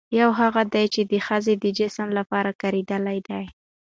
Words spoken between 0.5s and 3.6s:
دي، چې د ښځې د جسم لپاره کارېدلي دي